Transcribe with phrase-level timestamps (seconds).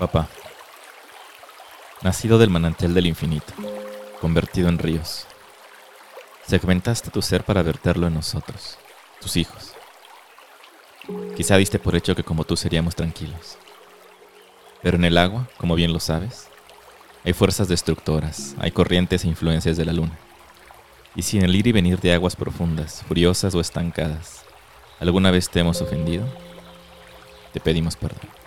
[0.00, 0.30] Papá,
[2.00, 3.52] nacido del manantial del infinito,
[4.18, 5.26] convertido en ríos,
[6.46, 8.78] segmentaste tu ser para verterlo en nosotros,
[9.20, 9.74] tus hijos.
[11.36, 13.58] Quizá diste por hecho que como tú seríamos tranquilos.
[14.82, 16.48] Pero en el agua, como bien lo sabes,
[17.22, 20.18] hay fuerzas destructoras, hay corrientes e influencias de la luna.
[21.14, 24.46] Y si en el ir y venir de aguas profundas, furiosas o estancadas,
[24.98, 26.24] alguna vez te hemos ofendido,
[27.52, 28.39] te pedimos perdón.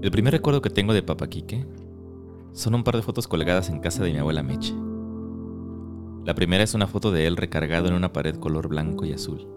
[0.00, 1.66] El primer recuerdo que tengo de Papa Quique
[2.52, 4.72] son un par de fotos colgadas en casa de mi abuela Meche.
[6.24, 9.48] La primera es una foto de él recargado en una pared color blanco y azul,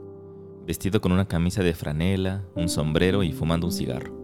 [0.65, 4.19] vestido con una camisa de franela, un sombrero y fumando un cigarro.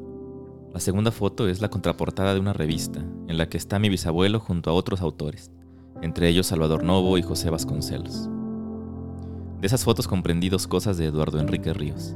[0.74, 4.40] La segunda foto es la contraportada de una revista, en la que está mi bisabuelo
[4.40, 5.52] junto a otros autores,
[6.02, 8.28] entre ellos Salvador Novo y José Vasconcelos.
[9.62, 12.16] De esas fotos comprendí dos cosas de Eduardo Enrique Ríos.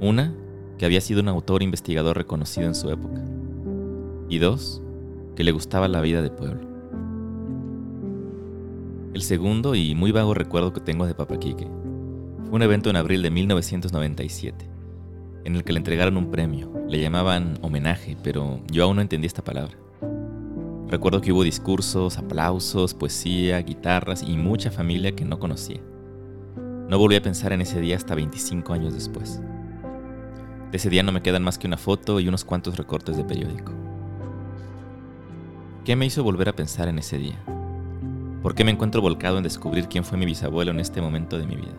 [0.00, 0.34] Una
[0.78, 3.22] que había sido un autor investigador reconocido en su época.
[4.28, 4.82] Y dos,
[5.34, 6.66] que le gustaba la vida de pueblo.
[9.14, 11.66] El segundo y muy vago recuerdo que tengo de Papaquique
[12.44, 14.68] fue un evento en abril de 1997,
[15.44, 16.72] en el que le entregaron un premio.
[16.88, 19.76] Le llamaban homenaje, pero yo aún no entendí esta palabra.
[20.88, 25.80] Recuerdo que hubo discursos, aplausos, poesía, guitarras y mucha familia que no conocía.
[26.88, 29.40] No volví a pensar en ese día hasta 25 años después.
[30.70, 33.24] De ese día no me quedan más que una foto y unos cuantos recortes de
[33.24, 33.72] periódico.
[35.84, 37.38] ¿Qué me hizo volver a pensar en ese día?
[38.42, 41.46] ¿Por qué me encuentro volcado en descubrir quién fue mi bisabuelo en este momento de
[41.46, 41.74] mi vida?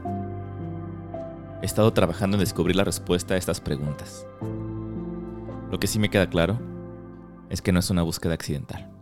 [1.62, 4.26] He estado trabajando en descubrir la respuesta a estas preguntas.
[5.72, 6.60] Lo que sí me queda claro
[7.50, 8.97] es que no es una búsqueda accidental.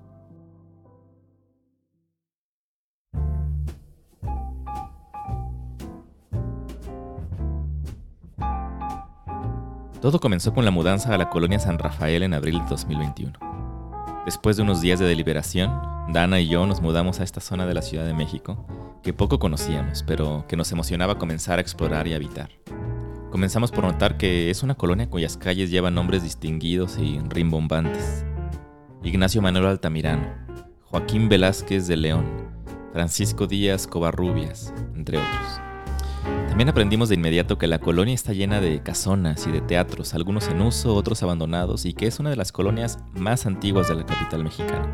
[10.05, 13.33] Todo comenzó con la mudanza a la colonia San Rafael en abril de 2021.
[14.23, 15.71] Después de unos días de deliberación,
[16.09, 18.67] Dana y yo nos mudamos a esta zona de la Ciudad de México,
[19.01, 22.51] que poco conocíamos, pero que nos emocionaba comenzar a explorar y habitar.
[23.31, 28.27] Comenzamos por notar que es una colonia cuyas calles llevan nombres distinguidos y rimbombantes.
[29.03, 30.27] Ignacio Manuel Altamirano,
[30.83, 32.25] Joaquín Velázquez de León,
[32.93, 35.64] Francisco Díaz Covarrubias, entre otros.
[36.47, 40.47] También aprendimos de inmediato que la colonia está llena de casonas y de teatros, algunos
[40.47, 44.05] en uso, otros abandonados, y que es una de las colonias más antiguas de la
[44.05, 44.87] capital mexicana,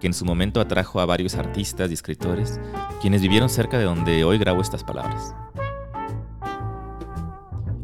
[0.00, 2.60] que en su momento atrajo a varios artistas y escritores,
[3.00, 5.34] quienes vivieron cerca de donde hoy grabo estas palabras.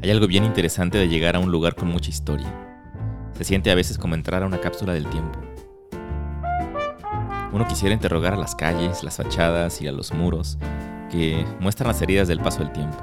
[0.00, 2.47] Hay algo bien interesante de llegar a un lugar con mucha historia.
[3.32, 5.41] Se siente a veces como entrar a una cápsula del tiempo.
[7.53, 10.56] Uno quisiera interrogar a las calles, las fachadas y a los muros,
[11.09, 12.97] que muestran las heridas del paso del tiempo.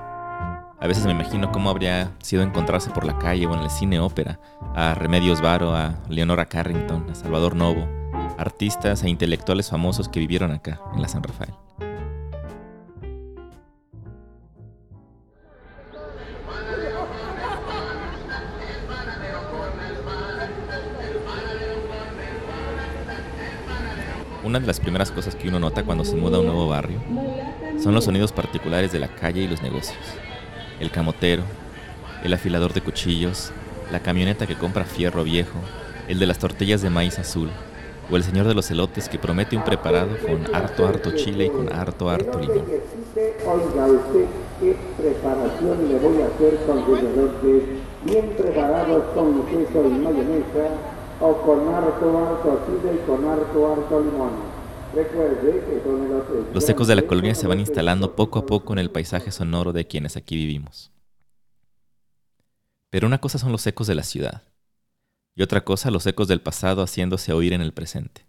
[0.80, 4.00] A veces me imagino cómo habría sido encontrarse por la calle o en el cine
[4.00, 4.40] ópera
[4.76, 7.88] a Remedios Varo, a Leonora Carrington, a Salvador Novo,
[8.38, 11.54] artistas e intelectuales famosos que vivieron acá, en la San Rafael.
[24.44, 27.00] Una de las primeras cosas que uno nota cuando se muda a un nuevo barrio
[27.86, 30.00] son los sonidos particulares de la calle y los negocios.
[30.80, 31.44] El camotero,
[32.24, 33.52] el afilador de cuchillos,
[33.92, 35.60] la camioneta que compra fierro viejo,
[36.08, 37.52] el de las tortillas de maíz azul,
[38.10, 41.50] o el señor de los elotes que promete un preparado con harto harto chile y
[41.52, 42.66] con harto harto limón.
[51.22, 54.45] O con harto harto chile y con harto harto limón.
[56.54, 59.74] Los ecos de la colonia se van instalando poco a poco en el paisaje sonoro
[59.74, 60.92] de quienes aquí vivimos.
[62.90, 64.44] Pero una cosa son los ecos de la ciudad
[65.36, 68.26] y otra cosa los ecos del pasado haciéndose oír en el presente.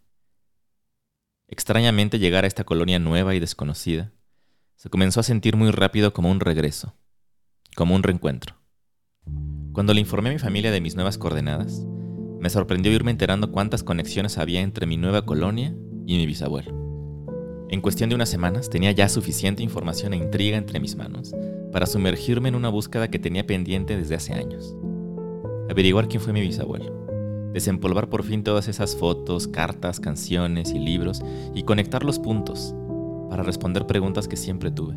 [1.46, 4.10] Extrañamente llegar a esta colonia nueva y desconocida
[4.74, 6.94] se comenzó a sentir muy rápido como un regreso,
[7.76, 8.56] como un reencuentro.
[9.72, 11.84] Cuando le informé a mi familia de mis nuevas coordenadas,
[12.40, 15.76] me sorprendió irme enterando cuántas conexiones había entre mi nueva colonia
[16.06, 16.73] y mi bisabuelo.
[17.69, 21.35] En cuestión de unas semanas tenía ya suficiente información e intriga entre mis manos
[21.73, 24.76] para sumergirme en una búsqueda que tenía pendiente desde hace años.
[25.69, 27.50] Averiguar quién fue mi bisabuelo.
[27.53, 31.23] Desempolvar por fin todas esas fotos, cartas, canciones y libros
[31.55, 32.75] y conectar los puntos
[33.29, 34.94] para responder preguntas que siempre tuve.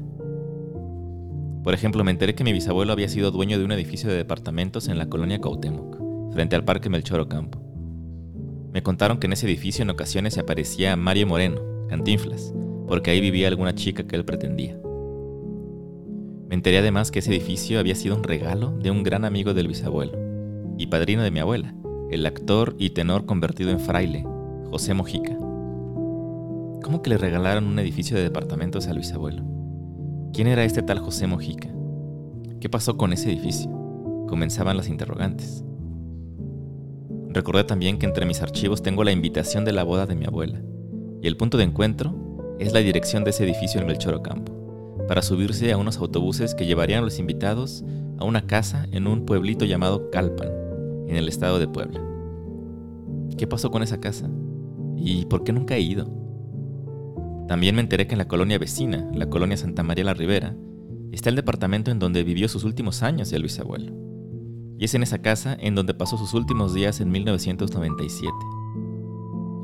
[1.63, 4.87] Por ejemplo, me enteré que mi bisabuelo había sido dueño de un edificio de departamentos
[4.87, 7.58] en la colonia Cuauhtémoc, frente al Parque Melchor Ocampo.
[8.71, 12.53] Me contaron que en ese edificio en ocasiones se aparecía Mario Moreno, Cantinflas,
[12.87, 14.79] porque ahí vivía alguna chica que él pretendía.
[16.47, 19.67] Me enteré además que ese edificio había sido un regalo de un gran amigo del
[19.67, 20.17] bisabuelo
[20.77, 21.75] y padrino de mi abuela,
[22.11, 24.25] el actor y tenor convertido en fraile,
[24.69, 25.35] José Mojica.
[26.81, 29.43] ¿Cómo que le regalaron un edificio de departamentos al bisabuelo?
[30.33, 31.69] ¿Quién era este tal José Mojica?
[32.59, 33.69] ¿Qué pasó con ese edificio?
[34.27, 35.63] Comenzaban las interrogantes.
[37.31, 40.61] Recordé también que entre mis archivos tengo la invitación de la boda de mi abuela,
[41.21, 45.21] y el punto de encuentro es la dirección de ese edificio en Melchor Ocampo, para
[45.21, 47.83] subirse a unos autobuses que llevarían a los invitados
[48.17, 50.49] a una casa en un pueblito llamado Calpan,
[51.07, 52.01] en el estado de Puebla.
[53.37, 54.29] ¿Qué pasó con esa casa?
[54.97, 56.11] ¿Y por qué nunca he ido?
[57.47, 60.55] También me enteré que en la colonia vecina, la colonia Santa María la Ribera,
[61.11, 64.08] está el departamento en donde vivió sus últimos años el bisabuelo.
[64.79, 68.31] Y es en esa casa en donde pasó sus últimos días en 1997.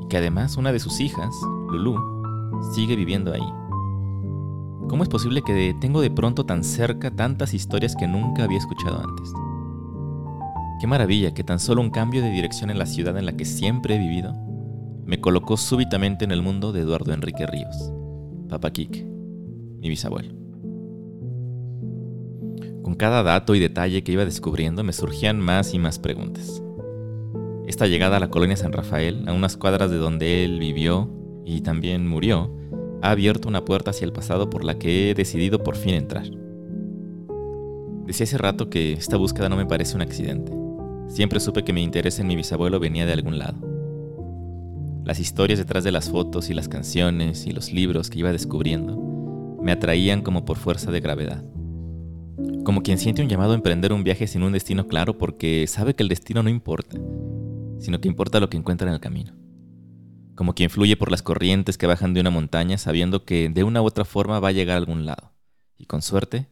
[0.02, 1.34] Y que además una de sus hijas,
[1.70, 1.96] Lulu,
[2.74, 3.48] sigue viviendo ahí.
[4.88, 9.02] ¿Cómo es posible que tengo de pronto tan cerca tantas historias que nunca había escuchado
[9.02, 9.32] antes?
[10.80, 13.46] Qué maravilla que tan solo un cambio de dirección en la ciudad en la que
[13.46, 14.34] siempre he vivido
[15.06, 17.92] me colocó súbitamente en el mundo de Eduardo Enrique Ríos,
[18.48, 20.45] Papa Quique, mi bisabuelo.
[22.86, 26.62] Con cada dato y detalle que iba descubriendo me surgían más y más preguntas.
[27.66, 31.10] Esta llegada a la colonia San Rafael, a unas cuadras de donde él vivió
[31.44, 32.56] y también murió,
[33.02, 36.30] ha abierto una puerta hacia el pasado por la que he decidido por fin entrar.
[38.06, 40.52] Decía hace rato que esta búsqueda no me parece un accidente.
[41.08, 43.58] Siempre supe que mi interés en mi bisabuelo venía de algún lado.
[45.04, 48.96] Las historias detrás de las fotos y las canciones y los libros que iba descubriendo
[49.60, 51.42] me atraían como por fuerza de gravedad
[52.66, 55.94] como quien siente un llamado a emprender un viaje sin un destino claro porque sabe
[55.94, 56.98] que el destino no importa,
[57.78, 59.36] sino que importa lo que encuentra en el camino.
[60.34, 63.82] Como quien fluye por las corrientes que bajan de una montaña sabiendo que de una
[63.82, 65.30] u otra forma va a llegar a algún lado,
[65.78, 66.48] y con suerte,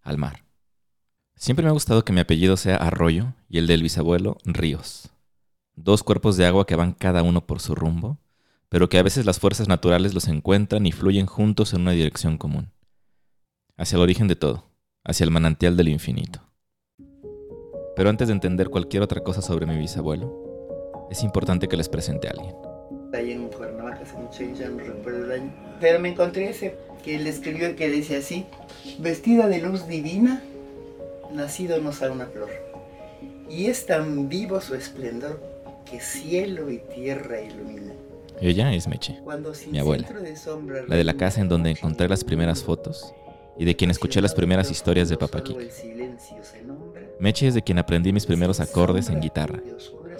[0.00, 0.46] al mar.
[1.36, 5.10] Siempre me ha gustado que mi apellido sea Arroyo y el del bisabuelo Ríos.
[5.76, 8.16] Dos cuerpos de agua que van cada uno por su rumbo,
[8.70, 12.38] pero que a veces las fuerzas naturales los encuentran y fluyen juntos en una dirección
[12.38, 12.70] común.
[13.76, 14.67] Hacia el origen de todo,
[15.04, 16.40] hacia el manantial del infinito.
[17.96, 22.28] Pero antes de entender cualquier otra cosa sobre mi bisabuelo, es importante que les presente
[22.28, 22.54] a alguien.
[23.12, 25.52] Ahí en Cuernavaca hace mucho ya no recuerdo el año.
[25.80, 28.46] Pero me encontré ese que él escribió que dice así:
[28.98, 30.42] Vestida de luz divina,
[31.32, 32.50] nacido nos a una flor.
[33.50, 35.42] Y es tan vivo su esplendor
[35.90, 37.94] que cielo y tierra ilumina.
[38.40, 39.18] Ella es Meche,
[39.72, 40.08] mi abuela,
[40.86, 43.12] la de la casa en donde encontré las primeras fotos
[43.58, 45.42] y de quien escuché las primeras historias de Papa
[47.18, 49.60] Meche es de quien aprendí mis primeros acordes en guitarra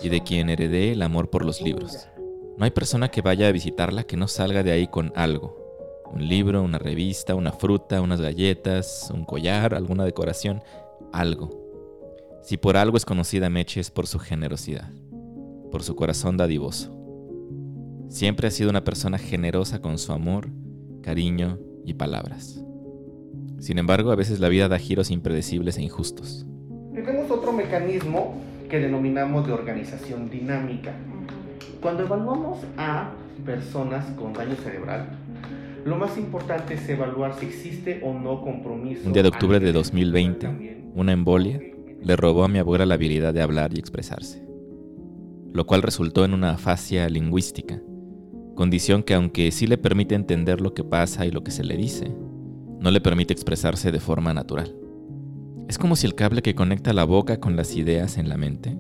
[0.03, 2.09] y de quien heredé el amor por los libros.
[2.57, 5.57] No hay persona que vaya a visitarla que no salga de ahí con algo.
[6.13, 10.63] Un libro, una revista, una fruta, unas galletas, un collar, alguna decoración,
[11.13, 11.51] algo.
[12.43, 14.91] Si por algo es conocida Meche es por su generosidad,
[15.71, 16.93] por su corazón dadivoso.
[18.09, 20.49] Siempre ha sido una persona generosa con su amor,
[21.03, 22.65] cariño y palabras.
[23.59, 26.47] Sin embargo, a veces la vida da giros impredecibles e injustos.
[26.95, 30.95] Tenemos otro mecanismo que denominamos de organización dinámica.
[31.81, 33.11] Cuando evaluamos a
[33.45, 35.11] personas con daño cerebral,
[35.85, 39.07] lo más importante es evaluar si existe o no compromiso.
[39.07, 41.61] Un día de octubre de 2020, una embolia
[42.03, 44.47] le robó a mi abuela la habilidad de hablar y expresarse,
[45.53, 47.81] lo cual resultó en una afasia lingüística,
[48.55, 51.77] condición que aunque sí le permite entender lo que pasa y lo que se le
[51.77, 52.13] dice,
[52.81, 54.75] no le permite expresarse de forma natural.
[55.69, 58.79] Es como si el cable que conecta la boca con las ideas en la mente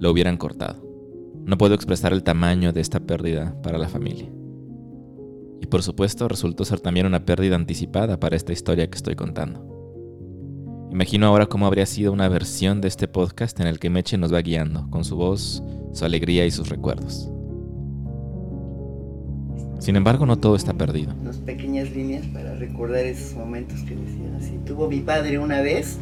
[0.00, 0.82] lo hubieran cortado.
[1.44, 4.30] No puedo expresar el tamaño de esta pérdida para la familia.
[5.60, 9.66] Y por supuesto resultó ser también una pérdida anticipada para esta historia que estoy contando.
[10.90, 14.32] Imagino ahora cómo habría sido una versión de este podcast en el que Meche nos
[14.32, 17.30] va guiando, con su voz, su alegría y sus recuerdos.
[19.78, 21.14] Sin embargo, no todo está perdido.
[21.24, 24.58] Las pequeñas líneas para recordar esos momentos que decían así.
[24.66, 25.98] Tuvo mi padre una vez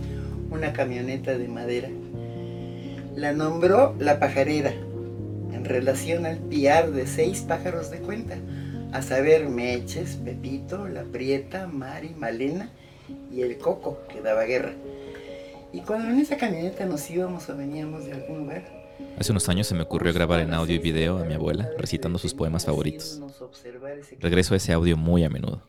[0.50, 1.88] una camioneta de madera.
[3.14, 4.72] La nombró la pajarera,
[5.52, 8.36] en relación al piar de seis pájaros de cuenta,
[8.92, 12.70] a saber Meches, Pepito, La Prieta, Mari, Malena
[13.32, 14.72] y el Coco, que daba guerra.
[15.72, 18.64] Y cuando en esa camioneta nos íbamos o veníamos de algún lugar,
[19.18, 22.18] Hace unos años se me ocurrió grabar en audio y video a mi abuela recitando
[22.18, 23.22] sus poemas favoritos.
[24.20, 25.62] Regreso a ese audio muy a menudo.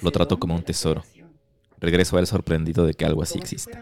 [0.00, 1.04] Lo trato como un tesoro,
[1.78, 3.78] regreso a él sorprendido de que algo así existe.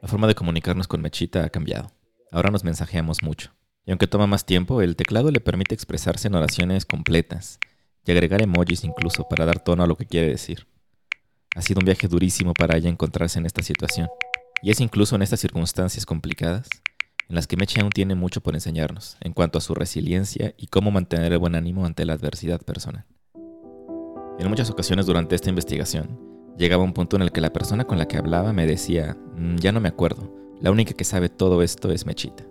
[0.00, 1.90] La forma de comunicarnos con Mechita ha cambiado.
[2.30, 3.52] Ahora nos mensajeamos mucho.
[3.86, 7.58] Y aunque toma más tiempo, el teclado le permite expresarse en oraciones completas
[8.04, 10.66] y agregar emojis incluso para dar tono a lo que quiere decir.
[11.56, 14.08] Ha sido un viaje durísimo para ella encontrarse en esta situación.
[14.62, 16.68] Y es incluso en estas circunstancias complicadas
[17.30, 20.66] en las que Meche aún tiene mucho por enseñarnos en cuanto a su resiliencia y
[20.66, 23.04] cómo mantener el buen ánimo ante la adversidad personal.
[24.40, 26.18] En muchas ocasiones durante esta investigación,
[26.58, 29.56] llegaba un punto en el que la persona con la que hablaba me decía, mm,
[29.56, 32.44] ya no me acuerdo, la única que sabe todo esto es Mechita.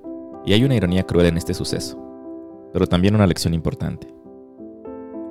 [0.46, 2.02] Y hay una ironía cruel en este suceso,
[2.72, 4.08] pero también una lección importante.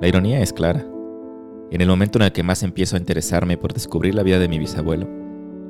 [0.03, 0.85] La ironía es clara.
[1.71, 4.49] En el momento en el que más empiezo a interesarme por descubrir la vida de
[4.49, 5.09] mi bisabuelo,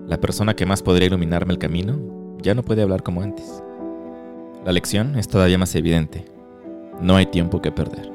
[0.08, 3.62] la persona que más podría iluminarme el camino ya no puede hablar como antes.
[4.64, 6.24] La lección es todavía más evidente.
[7.00, 8.10] No hay tiempo que perder.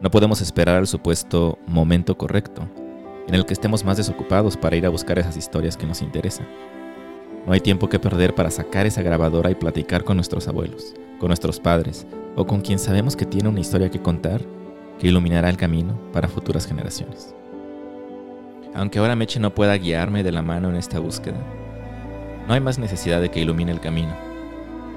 [0.00, 2.68] No podemos esperar al supuesto momento correcto,
[3.28, 6.46] en el que estemos más desocupados para ir a buscar esas historias que nos interesan.
[7.46, 11.28] No hay tiempo que perder para sacar esa grabadora y platicar con nuestros abuelos, con
[11.28, 14.42] nuestros padres o con quien sabemos que tiene una historia que contar
[14.98, 17.34] que iluminará el camino para futuras generaciones.
[18.74, 21.38] Aunque ahora Meche no pueda guiarme de la mano en esta búsqueda,
[22.48, 24.14] no hay más necesidad de que ilumine el camino,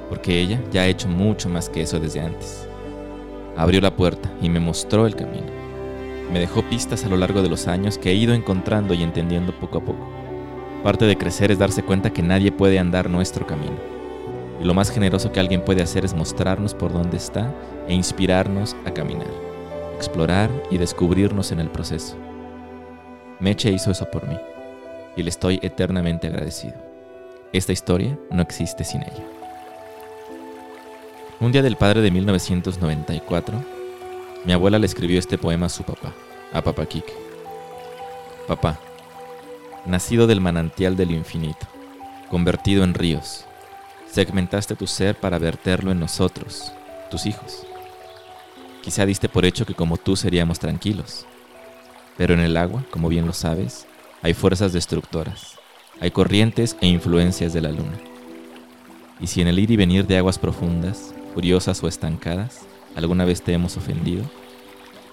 [0.10, 2.68] porque ella ya ha hecho mucho más que eso desde antes.
[3.56, 5.48] Abrió la puerta y me mostró el camino.
[6.34, 9.58] Me dejó pistas a lo largo de los años que he ido encontrando y entendiendo
[9.58, 10.08] poco a poco.
[10.84, 13.78] Parte de crecer es darse cuenta que nadie puede andar nuestro camino.
[14.62, 17.54] Y lo más generoso que alguien puede hacer es mostrarnos por dónde está
[17.88, 19.28] e inspirarnos a caminar,
[19.96, 22.16] explorar y descubrirnos en el proceso.
[23.40, 24.38] Meche hizo eso por mí
[25.16, 26.76] y le estoy eternamente agradecido.
[27.52, 29.39] Esta historia no existe sin ella.
[31.42, 33.64] Un día del padre de 1994,
[34.44, 36.14] mi abuela le escribió este poema a su papá,
[36.52, 37.14] a papá Kike.
[38.46, 38.78] Papá,
[39.86, 41.66] nacido del manantial del infinito,
[42.30, 43.46] convertido en ríos.
[44.12, 46.74] Segmentaste tu ser para verterlo en nosotros,
[47.10, 47.66] tus hijos.
[48.84, 51.26] Quizá diste por hecho que como tú seríamos tranquilos,
[52.18, 53.88] pero en el agua, como bien lo sabes,
[54.22, 55.58] hay fuerzas destructoras,
[56.02, 57.98] hay corrientes e influencias de la luna.
[59.22, 62.64] Y si en el ir y venir de aguas profundas, furiosas o estancadas,
[62.98, 64.26] alguna vez te hemos ofendido,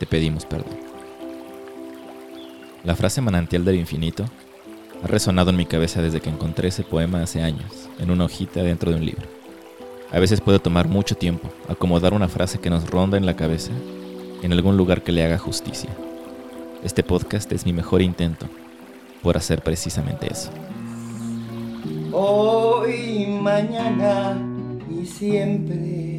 [0.01, 0.77] te pedimos perdón.
[2.83, 4.25] La frase manantial del infinito
[5.05, 8.65] ha resonado en mi cabeza desde que encontré ese poema hace años, en una hojita
[8.65, 9.23] dentro de un libro.
[10.11, 13.71] A veces puede tomar mucho tiempo acomodar una frase que nos ronda en la cabeza
[14.43, 15.91] en algún lugar que le haga justicia.
[16.83, 18.49] Este podcast es mi mejor intento
[19.23, 20.51] por hacer precisamente eso.
[22.11, 24.37] Hoy, mañana
[24.91, 26.16] y siempre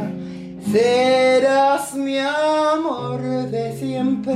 [0.73, 4.35] Serás mi amor de siempre,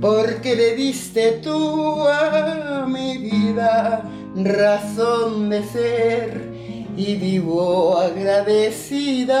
[0.00, 4.02] porque le diste tú a mi vida
[4.36, 6.50] razón de ser
[6.96, 9.40] y vivo agradecida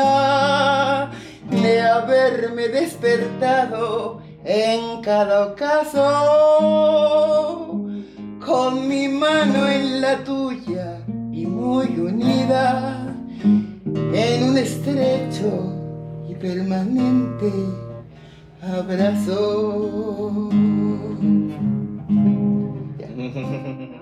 [1.50, 6.02] de haberme despertado en cada ocaso.
[8.44, 11.00] Con mi mano en la tuya
[11.32, 13.12] y muy unida
[13.44, 15.74] en un estrecho
[16.28, 17.50] y permanente
[18.66, 18.90] Have.
[22.98, 23.86] Yeah.